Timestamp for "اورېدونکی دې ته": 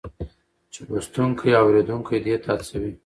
1.67-2.49